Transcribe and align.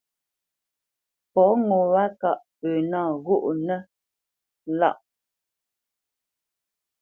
Fɔ 1.31 1.43
ŋo 1.67 1.77
wâ 1.93 2.03
ŋkâʼ 2.13 2.37
pə 2.59 2.67
nâ 2.91 2.99
ghóʼnənə́ 3.25 3.79
lâʼ. 4.79 4.97